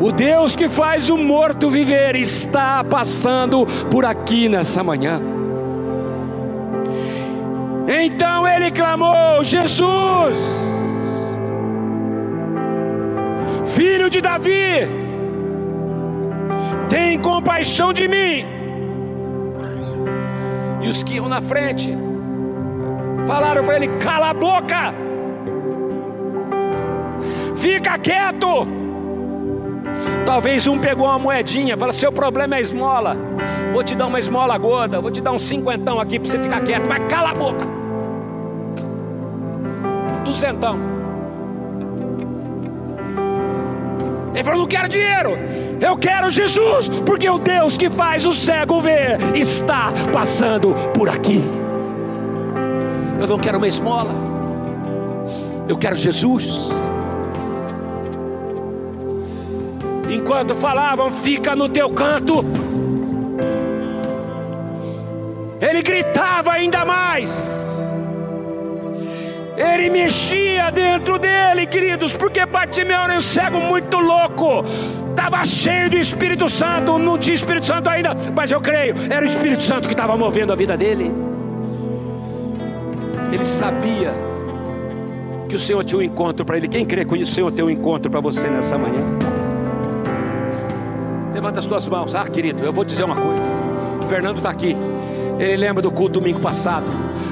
[0.01, 5.21] O Deus que faz o morto viver está passando por aqui nessa manhã.
[7.89, 10.37] Então ele clamou: Jesus,
[13.65, 14.89] filho de Davi,
[16.89, 18.45] tem compaixão de mim.
[20.81, 21.93] E os que iam na frente
[23.27, 24.95] falaram para ele: cala a boca,
[27.57, 28.78] fica quieto.
[30.29, 33.17] Talvez um pegou uma moedinha, fala: seu problema é esmola.
[33.73, 36.61] Vou te dar uma esmola gorda, vou te dar um cinquentão aqui para você ficar
[36.61, 36.85] quieto.
[36.87, 37.67] Mas cala a boca.
[40.27, 40.79] Duzentão.
[44.35, 45.31] Ele falou: não quero dinheiro.
[45.81, 51.43] Eu quero Jesus, porque o Deus que faz o cego ver está passando por aqui.
[53.19, 54.11] Eu não quero uma esmola.
[55.67, 56.71] Eu quero Jesus.
[60.29, 62.45] Enquanto falavam, fica no teu canto.
[65.59, 67.31] Ele gritava ainda mais.
[69.57, 74.67] Ele mexia dentro dele, queridos, porque Bartimeu era um cego muito louco.
[75.09, 79.27] Estava cheio do Espírito Santo, não tinha Espírito Santo ainda, mas eu creio, era o
[79.27, 81.11] Espírito Santo que estava movendo a vida dele.
[83.33, 84.13] Ele sabia
[85.49, 86.69] que o Senhor tinha um encontro para ele.
[86.69, 89.28] Quem crê que o Senhor tem um encontro para você nessa manhã?
[91.39, 92.17] Levanta as tuas mãos.
[92.17, 93.41] Ah, querido, eu vou dizer uma coisa.
[94.03, 94.77] O Fernando está aqui.
[95.39, 96.85] Ele lembra do culto domingo passado.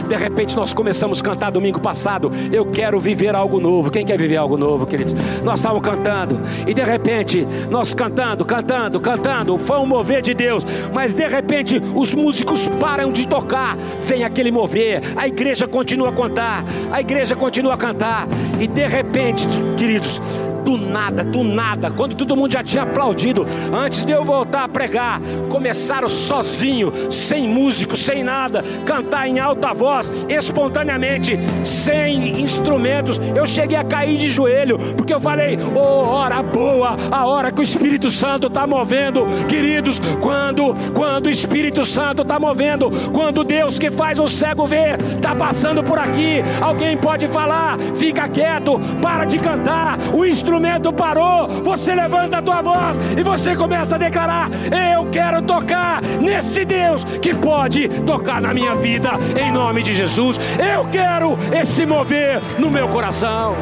[0.09, 2.31] De repente nós começamos a cantar domingo passado.
[2.53, 3.91] Eu quero viver algo novo.
[3.91, 5.13] Quem quer viver algo novo, queridos?
[5.43, 9.59] Nós estávamos cantando e de repente nós cantando, cantando, cantando.
[9.59, 10.65] Foi um mover de Deus.
[10.95, 13.77] Mas de repente os músicos param de tocar.
[14.03, 15.03] Vem aquele mover.
[15.17, 16.65] A igreja continua a cantar.
[16.93, 18.29] A igreja continua a cantar.
[18.61, 20.23] E de repente, queridos,
[20.67, 24.69] do nada, do nada, quando todo mundo já tinha aplaudido, antes de eu voltar a
[24.69, 33.21] pregar, começaram sozinho, sem músico, sem nada, cantar em alta voz, espontaneamente, sem instrumentos.
[33.37, 37.61] Eu cheguei a cair de joelho, porque eu falei: "Oh, hora boa, a hora que
[37.61, 43.79] o Espírito Santo está movendo, queridos, quando quando o Espírito Santo está movendo, quando Deus
[43.79, 49.25] que faz o cego ver está passando por aqui, alguém pode falar, fica quieto, para
[49.25, 53.99] de cantar, o instrumento instrumento parou, você levanta a tua voz e você começa a
[53.99, 54.49] declarar:
[54.95, 60.41] Eu quero tocar nesse Deus que pode tocar na minha vida, em nome de Jesus.
[60.59, 63.55] Eu quero esse mover no meu coração,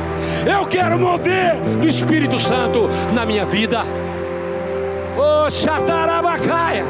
[0.47, 3.83] eu quero mover do Espírito Santo na minha vida.
[5.17, 6.85] Oh, Xatarabacaia.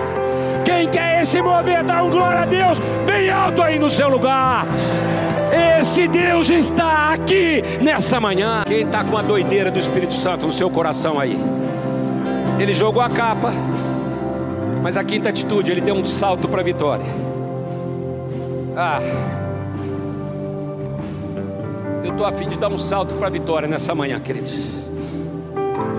[0.67, 4.67] Quem quer esse mover, dá um glória a Deus, bem alto aí no seu lugar.
[5.53, 8.63] Esse Deus está aqui nessa manhã.
[8.67, 11.39] Quem está com a doideira do Espírito Santo no seu coração aí?
[12.59, 13.53] Ele jogou a capa,
[14.83, 17.05] mas a quinta atitude, ele deu um salto para a vitória.
[18.77, 19.01] Ah,
[22.03, 24.75] eu estou a fim de dar um salto para a vitória nessa manhã, queridos.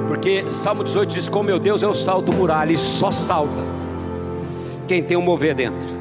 [0.08, 3.64] Porque Salmo 18 diz: Com meu Deus eu salto muralha e só salta
[4.88, 5.95] quem tem um mover dentro.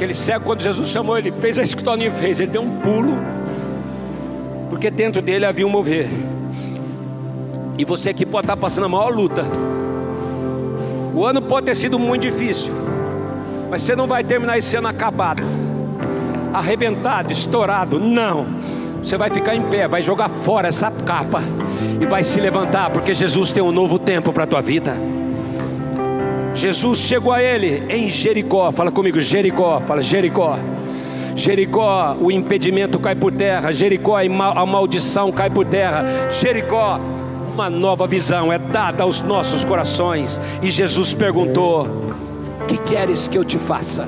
[0.00, 2.78] Aquele cego, quando Jesus chamou, ele fez isso que o Toninho fez, ele deu um
[2.78, 3.18] pulo,
[4.70, 6.08] porque dentro dele havia um mover.
[7.76, 9.44] E você aqui pode estar passando a maior luta.
[11.14, 12.72] O ano pode ter sido muito difícil,
[13.70, 15.42] mas você não vai terminar esse ano acabado,
[16.54, 18.00] arrebentado, estourado.
[18.00, 18.46] Não.
[19.04, 21.42] Você vai ficar em pé, vai jogar fora essa capa
[22.00, 24.96] e vai se levantar, porque Jesus tem um novo tempo para a tua vida.
[26.54, 28.72] Jesus chegou a ele em Jericó.
[28.72, 29.80] Fala comigo, Jericó.
[29.80, 30.58] Fala Jericó.
[31.36, 33.72] Jericó, o impedimento cai por terra.
[33.72, 36.04] Jericó, a maldição cai por terra.
[36.30, 37.00] Jericó,
[37.54, 40.40] uma nova visão é dada aos nossos corações.
[40.60, 41.88] E Jesus perguntou:
[42.66, 44.06] Que queres que eu te faça?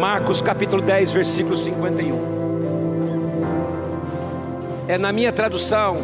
[0.00, 2.32] Marcos capítulo 10, versículo 51.
[4.88, 5.98] É na minha tradução.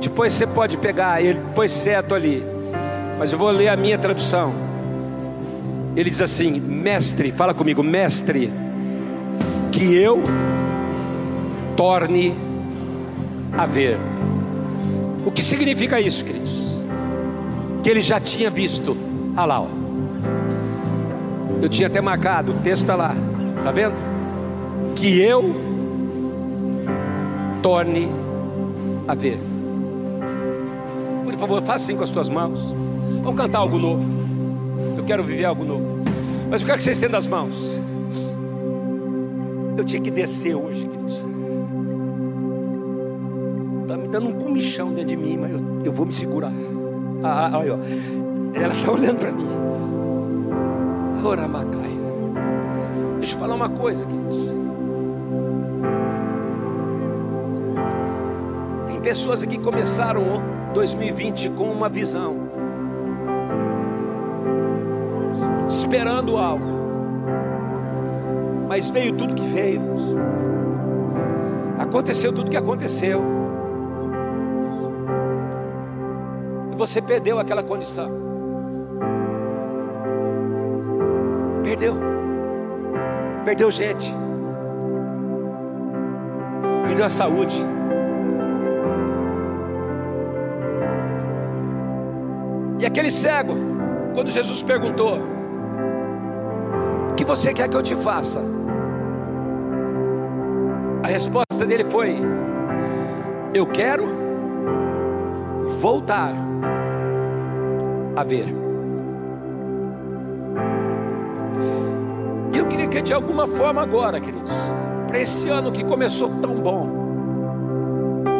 [0.00, 2.57] Depois você pode pegar, ele pôs certo ali
[3.18, 4.54] mas eu vou ler a minha tradução.
[5.96, 8.52] Ele diz assim: Mestre, fala comigo, mestre,
[9.72, 10.22] que eu
[11.76, 12.34] torne
[13.56, 13.98] a ver.
[15.26, 16.80] O que significa isso, queridos?
[17.82, 18.96] Que ele já tinha visto.
[19.36, 19.66] Ah lá, ó.
[21.60, 23.14] Eu tinha até marcado, o texto está lá,
[23.58, 23.94] está vendo?
[24.94, 25.54] Que eu
[27.62, 28.08] torne
[29.08, 29.40] a ver.
[31.24, 32.74] Por favor, faça assim com as tuas mãos.
[33.28, 34.08] Vamos cantar algo novo.
[34.96, 36.02] Eu quero viver algo novo.
[36.48, 37.54] Mas eu quero que vocês estendam as mãos.
[39.76, 41.12] Eu tinha que descer hoje, queridos.
[43.82, 46.54] Está me dando um comichão dentro de mim, mas eu, eu vou me segurar.
[47.22, 47.78] Ah, ah olha, ó.
[48.58, 49.46] ela está olhando para mim.
[51.22, 51.98] Oramacai.
[53.18, 54.54] Deixa eu falar uma coisa, queridos.
[58.86, 60.22] Tem pessoas aqui que começaram
[60.72, 62.47] 2020 com uma visão.
[65.88, 66.66] Esperando algo,
[68.68, 69.80] mas veio tudo que veio,
[71.78, 73.22] aconteceu tudo que aconteceu,
[76.70, 78.06] e você perdeu aquela condição,
[81.64, 81.94] perdeu,
[83.46, 84.14] perdeu gente,
[86.86, 87.64] perdeu a saúde.
[92.78, 93.54] E aquele cego,
[94.12, 95.37] quando Jesus perguntou:
[97.18, 98.40] que você quer que eu te faça?
[101.02, 102.16] A resposta dele foi:
[103.52, 104.06] Eu quero
[105.80, 106.32] voltar
[108.14, 108.46] a ver.
[112.52, 114.54] E eu queria que de alguma forma agora, queridos,
[115.08, 116.88] para esse ano que começou tão bom,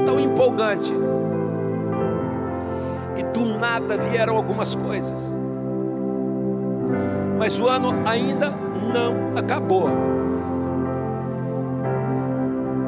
[0.06, 0.94] tão empolgante,
[3.16, 5.36] e do nada vieram algumas coisas,
[7.38, 8.50] mas o ano ainda
[8.92, 9.88] não acabou.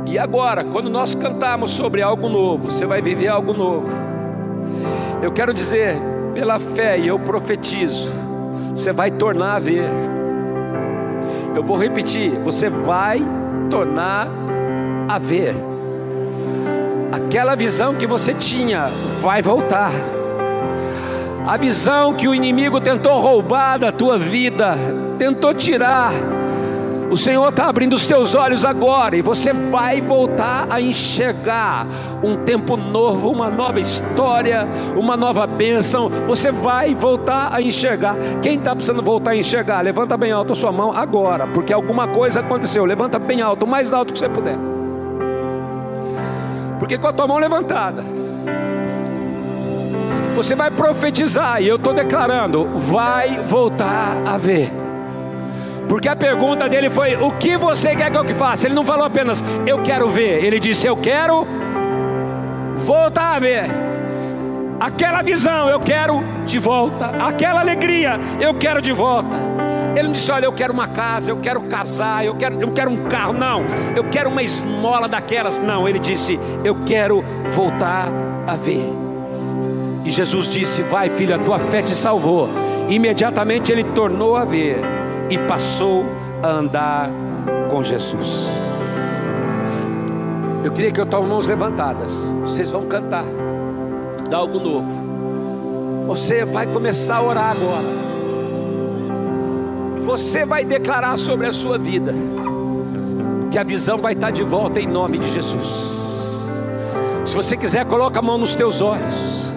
[0.07, 3.87] E agora, quando nós cantarmos sobre algo novo, você vai viver algo novo.
[5.23, 5.97] Eu quero dizer
[6.35, 8.11] pela fé, e eu profetizo,
[8.75, 9.89] você vai tornar a ver.
[11.55, 13.23] Eu vou repetir, você vai
[13.69, 14.29] tornar
[15.09, 15.55] a ver.
[17.13, 18.89] Aquela visão que você tinha
[19.21, 19.93] vai voltar.
[21.47, 24.77] A visão que o inimigo tentou roubar da tua vida,
[25.19, 26.13] tentou tirar
[27.11, 31.85] o Senhor está abrindo os teus olhos agora e você vai voltar a enxergar
[32.23, 34.65] um tempo novo, uma nova história,
[34.97, 36.09] uma nova bênção.
[36.29, 38.15] Você vai voltar a enxergar.
[38.41, 42.07] Quem está precisando voltar a enxergar, levanta bem alto a sua mão agora, porque alguma
[42.07, 42.85] coisa aconteceu.
[42.85, 44.57] Levanta bem alto, o mais alto que você puder.
[46.79, 48.05] Porque com a tua mão levantada,
[50.35, 54.73] você vai profetizar, e eu estou declarando: vai voltar a ver.
[55.89, 58.67] Porque a pergunta dele foi: O que você quer que eu faça?
[58.67, 61.47] Ele não falou apenas eu quero ver, ele disse eu quero
[62.77, 63.65] voltar a ver.
[64.79, 69.37] Aquela visão eu quero de volta, aquela alegria eu quero de volta.
[69.95, 72.91] Ele não disse: Olha, eu quero uma casa, eu quero casar, eu quero, eu quero
[72.91, 73.33] um carro.
[73.33, 73.65] Não,
[73.97, 75.59] eu quero uma esmola daquelas.
[75.59, 78.09] Não, ele disse: Eu quero voltar
[78.47, 79.10] a ver.
[80.05, 82.49] E Jesus disse: Vai, filho, a tua fé te salvou.
[82.89, 84.81] Imediatamente ele tornou a ver
[85.29, 86.05] e passou
[86.43, 87.11] a andar
[87.71, 88.51] com Jesus.
[90.65, 92.35] Eu queria que eu tome mãos levantadas.
[92.43, 93.25] Vocês vão cantar,
[94.29, 95.11] dar algo novo.
[96.07, 98.01] Você vai começar a orar agora.
[100.05, 102.13] Você vai declarar sobre a sua vida
[103.51, 106.01] que a visão vai estar de volta em nome de Jesus.
[107.25, 109.50] Se você quiser, coloca a mão nos teus olhos.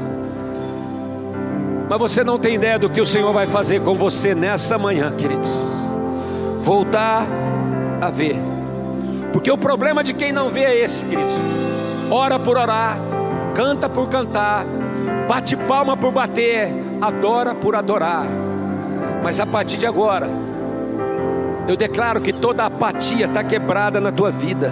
[1.93, 5.15] Mas você não tem ideia do que o Senhor vai fazer com você nessa manhã,
[5.15, 5.47] queridos.
[6.63, 7.27] Voltar
[8.01, 8.35] a ver.
[9.31, 11.35] Porque o problema de quem não vê é esse, queridos.
[12.09, 12.97] Ora por orar,
[13.53, 14.65] canta por cantar,
[15.27, 18.25] bate palma por bater, adora por adorar.
[19.23, 20.27] Mas a partir de agora,
[21.67, 24.71] eu declaro que toda apatia está quebrada na tua vida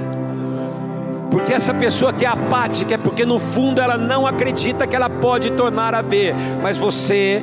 [1.31, 5.09] porque essa pessoa que é apática é porque no fundo ela não acredita que ela
[5.09, 7.41] pode tornar a ver, mas você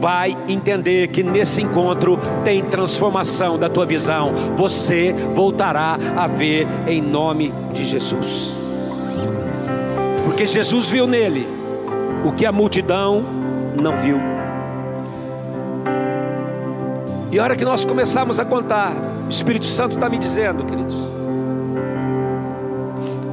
[0.00, 4.32] vai entender que nesse encontro tem transformação da tua visão.
[4.56, 8.54] Você voltará a ver em nome de Jesus.
[10.24, 11.46] Porque Jesus viu nele
[12.24, 13.22] o que a multidão
[13.80, 14.18] não viu.
[17.30, 18.92] E a hora que nós começarmos a contar,
[19.26, 21.15] o Espírito Santo está me dizendo, queridos,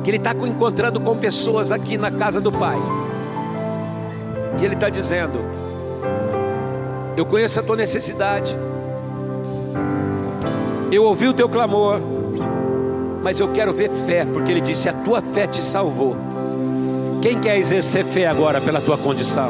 [0.03, 2.77] que ele está encontrando com pessoas aqui na casa do Pai.
[4.59, 5.39] E ele está dizendo:
[7.15, 8.57] Eu conheço a tua necessidade,
[10.91, 11.99] eu ouvi o teu clamor,
[13.23, 16.15] mas eu quero ver fé, porque ele disse: A tua fé te salvou.
[17.21, 19.49] Quem quer exercer fé agora pela tua condição?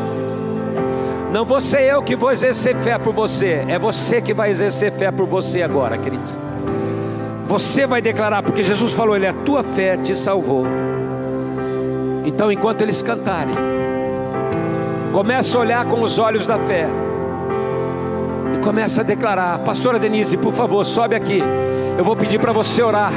[1.34, 4.92] Não vou ser eu que vou exercer fé por você, é você que vai exercer
[4.92, 6.53] fé por você agora, querido.
[7.54, 10.66] Você vai declarar, porque Jesus falou: Ele, a tua fé te salvou.
[12.26, 13.54] Então, enquanto eles cantarem,
[15.14, 16.88] começa a olhar com os olhos da fé
[18.56, 21.44] e começa a declarar: Pastora Denise, por favor, sobe aqui.
[21.96, 23.12] Eu vou pedir para você orar.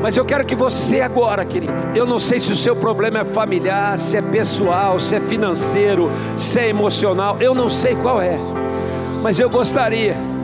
[0.00, 3.24] Mas eu quero que você agora, querido, eu não sei se o seu problema é
[3.24, 8.38] familiar, se é pessoal, se é financeiro, se é emocional, eu não sei qual é.
[9.24, 10.35] Mas eu gostaria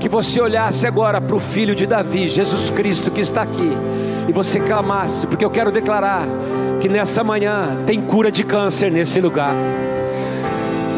[0.00, 3.72] que você olhasse agora para o filho de Davi, Jesus Cristo, que está aqui,
[4.28, 6.26] e você clamasse, porque eu quero declarar
[6.80, 9.54] que nessa manhã tem cura de câncer nesse lugar,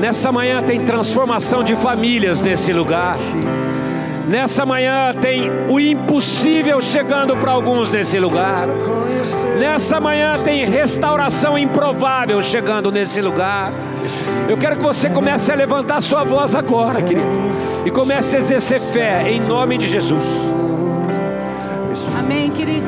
[0.00, 3.16] nessa manhã tem transformação de famílias nesse lugar.
[4.28, 8.68] Nessa manhã tem o impossível chegando para alguns nesse lugar.
[9.58, 13.72] Nessa manhã tem restauração improvável chegando nesse lugar.
[14.48, 17.26] Eu quero que você comece a levantar sua voz agora, querido,
[17.84, 20.24] e comece a exercer fé em nome de Jesus.
[22.18, 22.86] Amém, querido.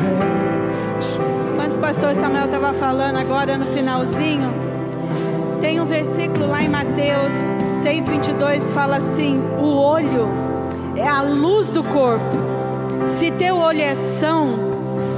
[1.53, 4.53] Enquanto o pastor Samuel estava falando agora no finalzinho,
[5.61, 7.33] tem um versículo lá em Mateus
[7.83, 10.52] 6:22 fala assim: "O olho
[10.97, 12.37] é a luz do corpo.
[13.09, 14.59] Se teu olho é são,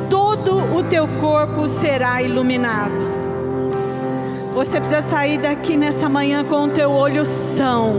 [0.08, 3.04] todo o teu corpo será iluminado.
[4.54, 7.94] Você precisa sair daqui nessa manhã com o teu olho são.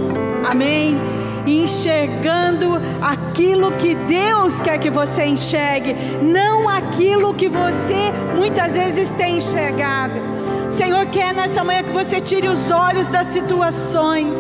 [0.50, 0.98] Amém?
[1.48, 9.38] enxergando aquilo que Deus quer que você enxergue, não aquilo que você muitas vezes tem
[9.38, 10.20] enxergado.
[10.68, 14.36] O Senhor quer nessa manhã que você tire os olhos das situações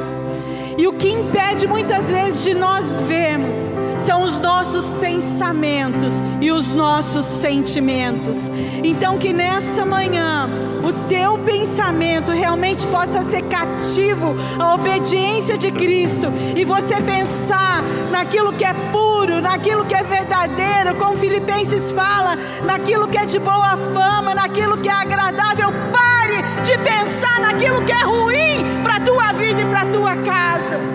[0.77, 3.74] e o que impede muitas vezes de nós vermos
[4.05, 8.37] são os nossos pensamentos e os nossos sentimentos.
[8.83, 10.47] Então, que nessa manhã
[10.83, 18.53] o teu pensamento realmente possa ser cativo à obediência de Cristo e você pensar naquilo
[18.53, 23.75] que é puro, naquilo que é verdadeiro, como Filipenses fala, naquilo que é de boa
[23.93, 25.69] fama, naquilo que é agradável.
[25.91, 30.15] Pare de pensar naquilo que é ruim para a tua vida e para a tua
[30.17, 30.94] casa.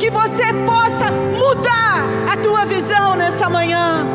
[0.00, 4.06] Que você possa mudar a tua visão nessa manhã.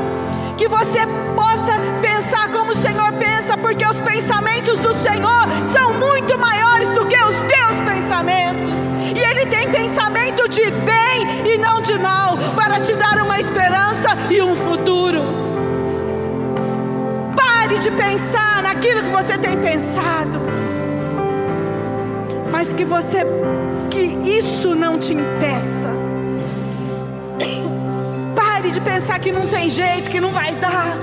[0.57, 1.01] Que você
[1.35, 7.05] possa pensar como o Senhor pensa, porque os pensamentos do Senhor são muito maiores do
[7.05, 8.73] que os teus pensamentos.
[9.15, 14.17] E Ele tem pensamento de bem e não de mal, para te dar uma esperança
[14.31, 15.21] e um futuro.
[17.35, 20.39] Pare de pensar naquilo que você tem pensado,
[22.57, 23.17] mas que você,
[23.91, 25.89] que isso não te impeça.
[28.33, 30.95] Pare de pensar que não tem jeito, que não vai dar.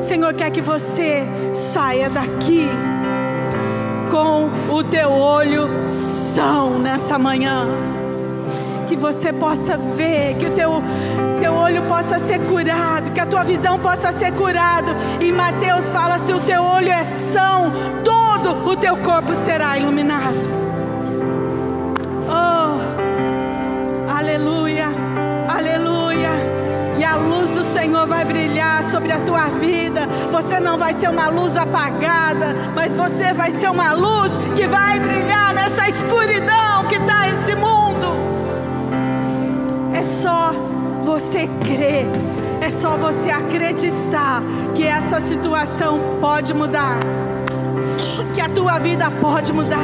[0.00, 2.66] Senhor quer que você saia daqui
[4.10, 5.68] com o teu olho
[6.34, 7.68] são nessa manhã.
[8.86, 10.82] Que você possa ver, que o teu,
[11.38, 14.92] teu olho possa ser curado, que a tua visão possa ser curado.
[15.20, 17.70] E Mateus fala: se o teu olho é são,
[18.48, 20.36] todo o teu corpo será iluminado.
[22.28, 22.78] Oh,
[24.10, 24.88] aleluia,
[25.48, 26.30] aleluia.
[26.98, 30.06] E a luz do Senhor vai brilhar sobre a tua vida.
[30.32, 34.98] Você não vai ser uma luz apagada, mas você vai ser uma luz que vai
[34.98, 38.08] brilhar nessa escuridão que está esse mundo.
[39.94, 40.52] É só
[41.04, 42.06] você crer,
[42.60, 44.42] é só você acreditar
[44.74, 46.98] que essa situação pode mudar,
[48.38, 49.82] que a tua vida pode mudar,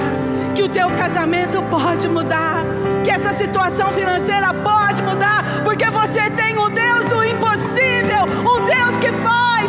[0.54, 2.62] que o teu casamento pode mudar,
[3.02, 8.96] que essa situação financeira pode mudar, porque você tem um Deus do impossível, um Deus
[9.00, 9.68] que faz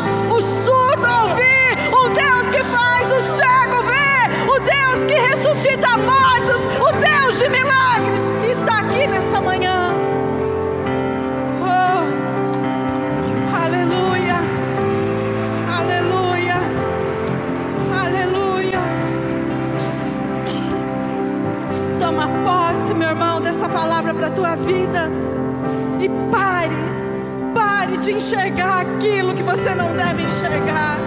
[28.26, 30.98] enxergar aquilo que você não deve enxergar.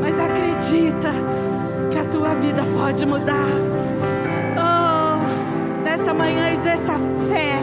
[0.00, 1.10] Mas acredita
[1.90, 3.48] que a tua vida pode mudar.
[4.56, 6.92] Oh, nessa manhã exerça
[7.28, 7.58] fé.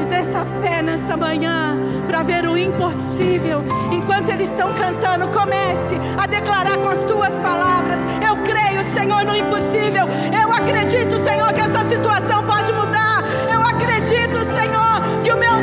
[0.00, 3.64] Exerça fé nessa manhã para ver o impossível.
[3.90, 9.34] Enquanto eles estão cantando, comece a declarar com as tuas palavras: Eu creio, Senhor, no
[9.34, 10.06] impossível.
[10.32, 13.24] Eu acredito, Senhor, que essa situação pode mudar.
[13.52, 15.55] Eu acredito, Senhor, que o meu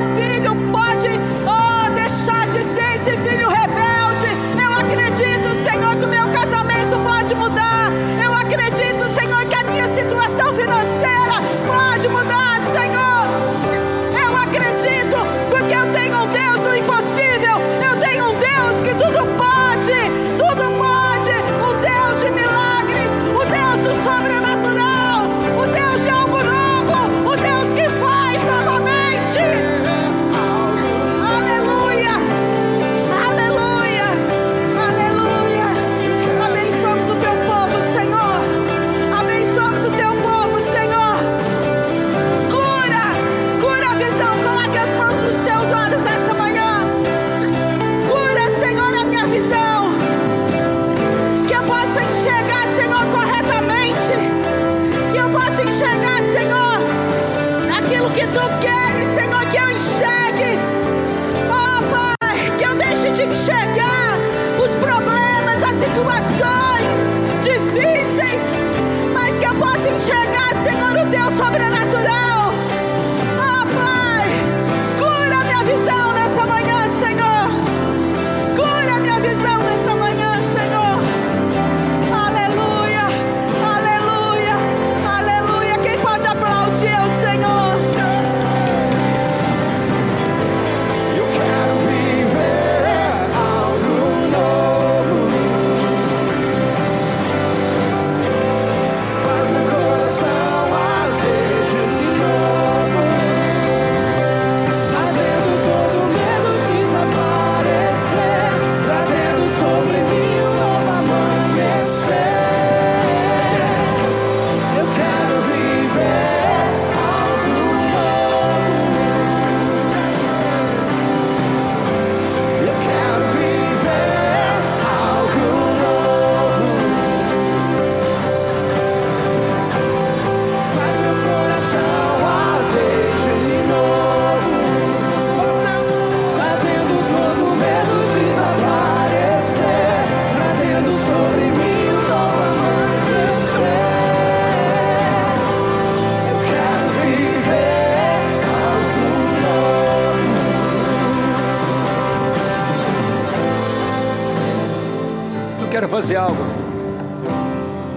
[156.04, 156.44] fazer algo.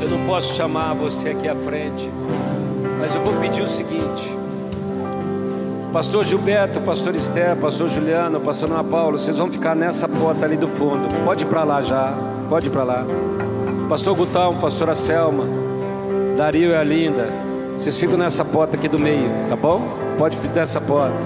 [0.00, 2.08] Eu não posso chamar você aqui à frente,
[3.00, 4.32] mas eu vou pedir o seguinte.
[5.92, 10.56] Pastor Gilberto, Pastor Esther, Pastor Juliano, Pastor Ana Paulo, vocês vão ficar nessa porta ali
[10.56, 11.08] do fundo.
[11.24, 12.14] Pode ir para lá já,
[12.48, 13.04] pode ir para lá.
[13.88, 15.42] Pastor Gutão, Pastora Selma,
[16.36, 17.28] Dario e a Linda,
[17.76, 19.82] vocês ficam nessa porta aqui do meio, tá bom?
[20.16, 21.18] Pode ficar nessa porta.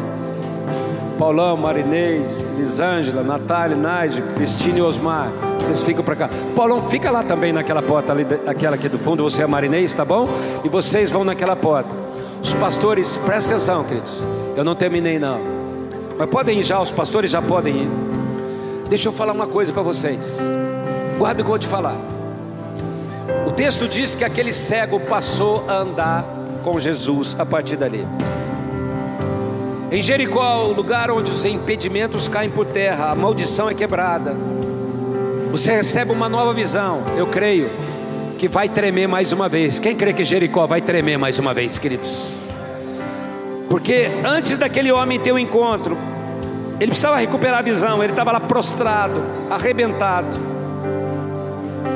[1.18, 5.28] Paulão, Marinês, Elisângela, Natália, Nádia, Cristina e Osmar,
[5.60, 6.30] vocês ficam para cá.
[6.54, 10.04] Paulão, fica lá também naquela porta ali, aquela aqui do fundo, você é Marinês, tá
[10.04, 10.24] bom?
[10.64, 11.90] E vocês vão naquela porta.
[12.42, 14.22] Os pastores, presta atenção, queridos.
[14.56, 15.38] Eu não terminei não.
[16.18, 17.88] Mas podem ir já, os pastores já podem ir.
[18.88, 20.40] Deixa eu falar uma coisa para vocês.
[21.18, 21.96] Guarda o que eu vou te falar.
[23.46, 26.24] O texto diz que aquele cego passou a andar
[26.64, 28.06] com Jesus a partir dali.
[29.92, 34.36] Em Jericó, o lugar onde os impedimentos caem por terra, a maldição é quebrada.
[35.50, 37.02] Você recebe uma nova visão.
[37.16, 37.70] Eu creio
[38.38, 39.80] que vai tremer mais uma vez.
[39.80, 42.40] Quem crê que Jericó vai tremer mais uma vez, queridos?
[43.68, 45.98] Porque antes daquele homem ter o um encontro,
[46.78, 49.20] ele precisava recuperar a visão, ele estava lá prostrado,
[49.50, 50.38] arrebentado.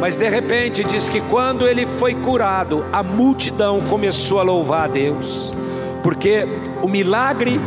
[0.00, 4.88] Mas de repente diz que quando ele foi curado, a multidão começou a louvar a
[4.88, 5.52] Deus,
[6.02, 6.46] porque
[6.82, 7.60] o milagre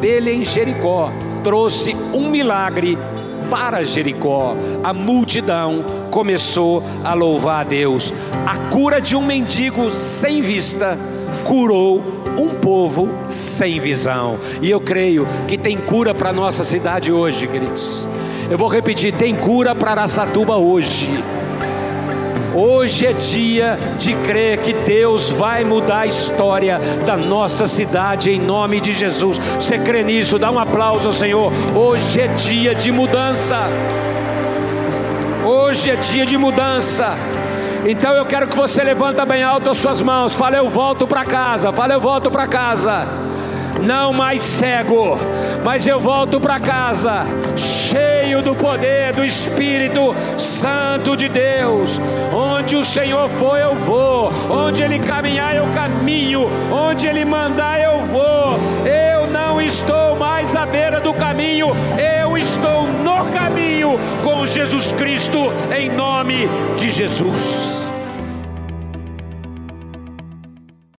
[0.00, 1.12] dele em Jericó
[1.44, 2.98] trouxe um milagre
[3.50, 4.56] para Jericó.
[4.82, 8.12] A multidão começou a louvar a Deus.
[8.46, 10.98] A cura de um mendigo sem vista
[11.44, 12.02] curou
[12.38, 14.38] um povo sem visão.
[14.62, 18.06] E eu creio que tem cura para nossa cidade hoje, queridos.
[18.50, 21.22] Eu vou repetir: tem cura para Araçatuba hoje.
[22.60, 28.40] Hoje é dia de crer que Deus vai mudar a história da nossa cidade em
[28.40, 29.38] nome de Jesus.
[29.38, 30.40] Você crê nisso?
[30.40, 31.52] Dá um aplauso ao Senhor.
[31.72, 33.60] Hoje é dia de mudança.
[35.46, 37.16] Hoje é dia de mudança.
[37.86, 40.34] Então eu quero que você levanta bem alto as suas mãos.
[40.34, 41.70] Fala, eu volto para casa.
[41.70, 43.27] Fala, eu volto para casa.
[43.82, 45.18] Não mais cego,
[45.64, 47.24] mas eu volto para casa
[47.56, 52.00] cheio do poder do Espírito Santo de Deus.
[52.32, 54.30] Onde o Senhor for, eu vou.
[54.50, 56.48] Onde Ele caminhar, eu caminho.
[56.72, 58.58] Onde Ele mandar, eu vou.
[58.84, 61.68] Eu não estou mais à beira do caminho.
[62.20, 66.48] Eu estou no caminho com Jesus Cristo, em nome
[66.78, 67.87] de Jesus.